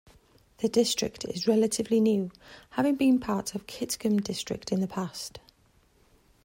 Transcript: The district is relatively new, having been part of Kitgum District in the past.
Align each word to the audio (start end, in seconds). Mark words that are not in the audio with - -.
The 0.57 0.67
district 0.67 1.25
is 1.25 1.47
relatively 1.47 1.99
new, 1.99 2.31
having 2.71 2.95
been 2.95 3.19
part 3.19 3.53
of 3.53 3.67
Kitgum 3.67 4.23
District 4.23 4.71
in 4.71 4.81
the 4.81 4.87
past. 4.87 5.39